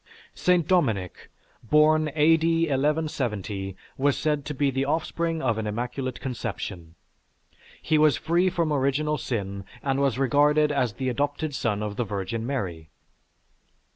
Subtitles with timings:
[0.33, 0.67] St.
[0.67, 1.29] Dominic,
[1.61, 2.61] born A.D.
[2.63, 6.95] 1170, was said to be the offspring of an immaculate conception.
[7.79, 12.03] He was free from original sin and was regarded as the adopted son of the
[12.03, 12.89] Virgin Mary.